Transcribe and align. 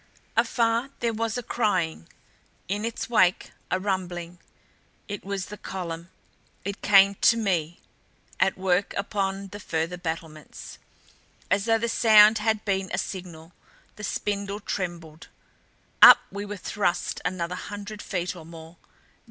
Afar 0.35 0.89
there 0.99 1.13
was 1.13 1.37
a 1.37 1.43
crying, 1.43 2.07
in 2.67 2.85
its 2.85 3.07
wake 3.07 3.51
a 3.69 3.79
rumbling. 3.79 4.39
It 5.07 5.23
was 5.23 5.45
the 5.45 5.59
column, 5.59 6.09
it 6.65 6.81
came 6.81 7.13
to 7.21 7.37
me, 7.37 7.79
at 8.39 8.57
work 8.57 8.95
upon 8.97 9.49
the 9.49 9.59
further 9.59 9.97
battlements. 9.97 10.79
As 11.51 11.65
though 11.65 11.77
the 11.77 11.87
sound 11.87 12.39
had 12.39 12.65
been 12.65 12.89
a 12.91 12.97
signal 12.97 13.53
the 13.95 14.03
spindle 14.03 14.59
trembled; 14.59 15.27
up 16.01 16.17
we 16.31 16.45
were 16.45 16.57
thrust 16.57 17.21
another 17.23 17.53
hundred 17.53 18.01
feet 18.01 18.35
or 18.35 18.43
more. 18.43 18.77